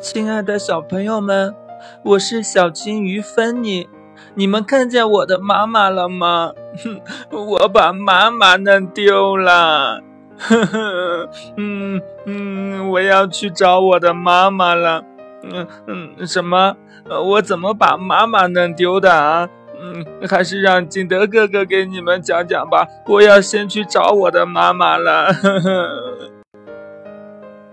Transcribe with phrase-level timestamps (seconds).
[0.00, 1.54] 亲爱的小朋友们，
[2.02, 3.88] 我是小金鱼芬妮。
[4.34, 6.52] 你们看见我的妈妈了吗？
[7.30, 10.00] 我把妈妈弄丢了。
[11.56, 15.02] 嗯嗯，我要去找我的妈妈了。
[15.42, 16.76] 嗯嗯，什么？
[17.08, 19.48] 我怎么把妈妈弄丢的啊？
[19.80, 22.86] 嗯，还是让金德哥哥给你们讲讲吧。
[23.06, 25.28] 我要先去找我的妈妈了。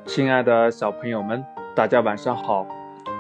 [0.06, 1.44] 亲爱的小朋友们，
[1.76, 2.68] 大家晚上好，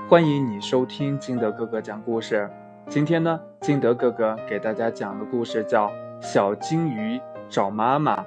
[0.08, 2.48] 欢迎你收听金德哥哥讲故事。
[2.88, 5.88] 今天呢，金德哥哥给大家讲的故事叫
[6.22, 7.20] 《小金鱼
[7.50, 8.18] 找妈妈》，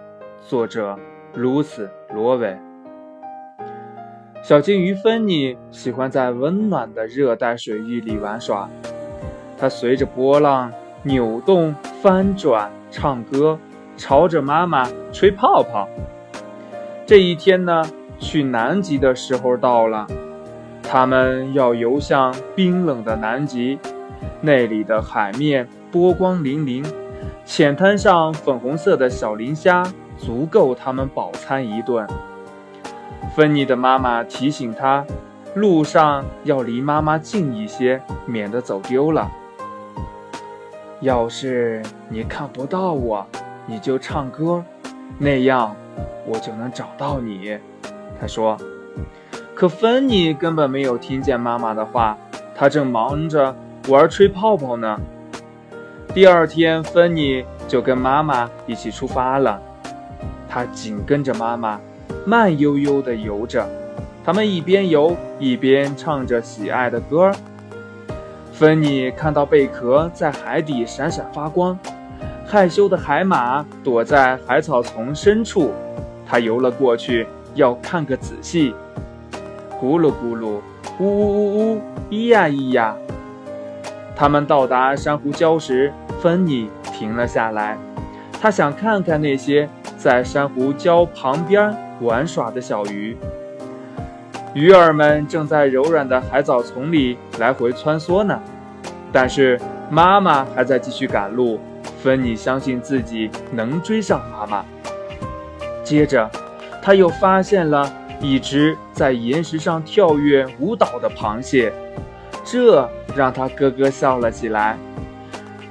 [0.45, 0.98] 作者
[1.34, 2.59] 卢斯·罗伟。
[4.42, 8.68] 小金鱼芬妮喜欢在温暖的热带水域里玩耍，
[9.56, 10.73] 它随着波浪
[11.04, 13.56] 扭动、翻转、唱歌，
[13.96, 15.88] 朝着妈妈吹泡泡。
[17.06, 17.84] 这一天呢？
[18.19, 20.06] 去南极的时候到了，
[20.83, 23.79] 他们要游向冰冷的南极，
[24.40, 26.85] 那里的海面波光粼粼，
[27.45, 29.85] 浅滩上粉红色的小磷虾
[30.16, 32.07] 足够他们饱餐一顿。
[33.35, 35.05] 芬妮的妈妈提醒他，
[35.55, 39.30] 路上要离妈妈近一些，免得走丢了。
[41.01, 43.27] 要是你看不到我，
[43.66, 44.65] 你就唱歌，
[45.18, 45.77] 那样
[46.27, 47.59] 我就能找到你。
[48.20, 48.56] 他说
[49.54, 52.16] ：“可芬妮根本没有听见妈妈的话，
[52.54, 53.54] 她正忙着
[53.88, 54.98] 玩吹泡泡呢。”
[56.14, 59.60] 第二天，芬妮就跟妈妈一起出发了。
[60.48, 61.78] 她紧跟着妈妈，
[62.24, 63.68] 慢悠悠地游着。
[64.25, 67.31] 他们一边游一边唱着喜爱的歌。
[68.53, 71.78] 芬妮看到贝壳在海底闪闪发光，
[72.47, 75.72] 害羞的海马躲在海草丛深处，
[76.26, 77.26] 她游了过去。
[77.56, 78.75] 要看个仔细，
[79.81, 80.60] 咕噜咕噜，
[81.00, 82.94] 呜呜呜呜，咿呀咿呀。
[84.15, 87.77] 他们到达珊瑚礁时，芬妮停了下来。
[88.41, 93.17] 她想看看那些在珊瑚礁旁边玩耍的小鱼。
[94.53, 98.38] 鱼儿们正在柔软的海藻丛里来回穿梭呢。
[99.12, 99.59] 但是
[99.91, 101.59] 妈妈还在继续赶路。
[102.03, 104.65] 芬妮相信自己能追上妈妈。
[105.83, 106.31] 接着。
[106.87, 111.73] 他又发现了一只在岩石上跳跃舞蹈的螃蟹，
[112.45, 114.79] 这让他咯咯笑了起来，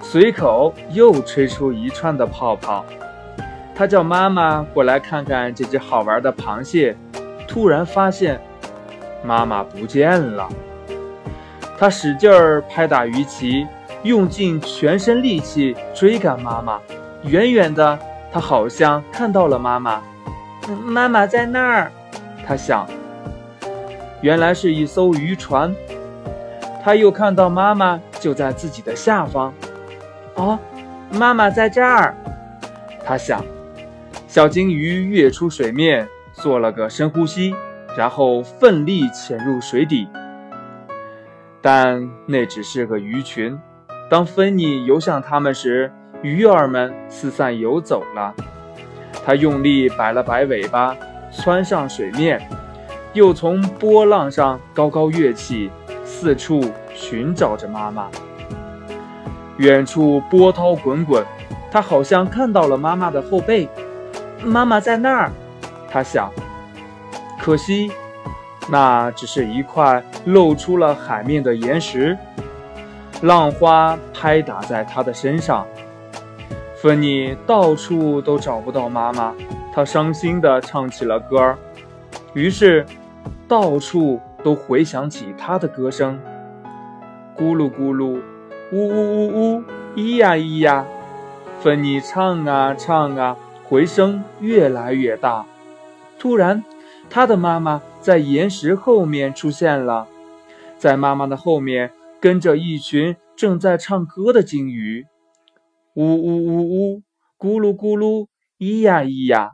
[0.01, 2.83] 随口又吹出一串的泡泡。
[3.73, 6.93] 他叫妈妈过来看看这只好玩的螃蟹，
[7.47, 8.37] 突然发现
[9.23, 10.49] 妈妈不见了。
[11.77, 13.65] 他使劲儿拍打鱼鳍，
[14.03, 16.77] 用尽全身力气追赶妈妈。
[17.23, 17.97] 远远的，
[18.33, 20.01] 他好像看到了妈妈。
[20.73, 21.91] 妈妈在那儿，
[22.45, 22.87] 他想，
[24.21, 25.73] 原来是一艘渔船。
[26.83, 29.53] 他又看到妈妈就在自己的下方。
[30.35, 30.59] 哦，
[31.11, 32.15] 妈妈在这儿，
[33.03, 33.43] 他想。
[34.27, 37.55] 小金鱼跃出水面，做了个深呼吸，
[37.97, 40.07] 然后奋力潜入水底。
[41.61, 43.57] 但那只是个鱼群。
[44.09, 48.35] 当芬妮游向它们时，鱼儿们四散游走了。
[49.25, 50.95] 他用力摆了摆尾巴，
[51.31, 52.39] 窜上水面，
[53.13, 55.71] 又从波浪上高高跃起，
[56.03, 56.63] 四处
[56.93, 58.07] 寻找着妈妈。
[59.57, 61.25] 远处波涛滚滚，
[61.71, 63.67] 他好像看到了妈妈的后背。
[64.43, 65.31] 妈妈在那儿，
[65.89, 66.31] 他想。
[67.39, 67.91] 可惜，
[68.69, 72.17] 那只是一块露出了海面的岩石，
[73.21, 75.65] 浪花拍打在他的身上。
[76.85, 79.33] 芬妮到处都找不到妈妈，
[79.73, 81.57] 她伤心地唱起了歌儿。
[82.35, 82.85] 于是，
[83.47, 86.19] 到处都回响起她的歌声：
[87.35, 88.21] 咕噜咕噜，
[88.71, 89.63] 呜呜呜呜，
[89.95, 90.85] 咿呀咿呀。
[91.59, 95.43] 芬妮唱啊唱啊，回声越来越大。
[96.19, 96.63] 突然，
[97.09, 100.05] 她的妈妈在岩石后面出现了，
[100.77, 101.89] 在妈妈的后面
[102.19, 105.07] 跟着一群正在唱歌的鲸鱼。
[105.95, 107.03] 呜呜呜呜，
[107.39, 108.27] 咕噜咕噜，
[108.59, 109.51] 咿呀咿呀。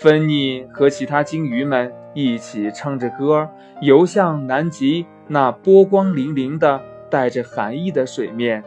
[0.00, 3.50] 芬妮和其他鲸鱼们一起唱着歌，
[3.82, 8.64] 游向南极那波光粼粼的、带着寒意的水面。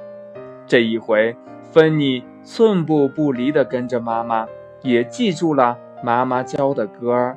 [0.67, 4.47] 这一回，芬妮寸步不离地跟着妈妈，
[4.83, 7.35] 也记住了妈妈教的歌。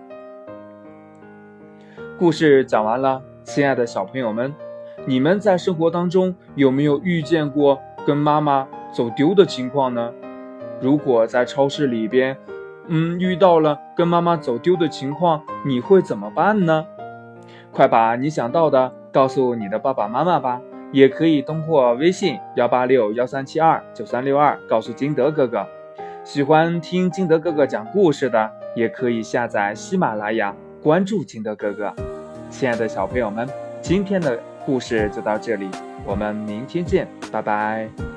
[2.18, 4.54] 故事讲完了，亲爱的小朋友们，
[5.06, 8.68] 你们在生活当中有没有遇见过跟妈妈？
[8.98, 10.12] 走丢的情况呢？
[10.80, 12.36] 如果在超市里边，
[12.88, 16.84] 嗯，遇到了跟妈妈走丢的情况，你会怎么办呢？
[17.70, 20.60] 快把你想到的告诉你的爸爸妈妈吧。
[20.90, 25.64] 也可以通过微信幺八六幺三七二九三六二告诉金德哥哥。
[26.24, 30.52] 喜欢听金德哥哥讲故事的，也可以下载喜马拉雅，
[30.82, 31.94] 关注金德哥哥。
[32.50, 33.48] 亲爱的小朋友们，
[33.80, 34.36] 今天的
[34.66, 35.68] 故事就到这里，
[36.04, 38.07] 我们明天见，拜拜。